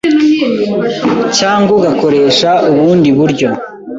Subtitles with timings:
[1.37, 3.49] cyangwa ugakoresha ubundi buryo